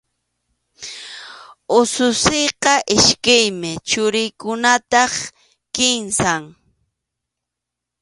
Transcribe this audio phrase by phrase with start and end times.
[1.79, 5.13] Ususiyqa iskaymi, churiykunataq
[5.75, 6.43] kimsam.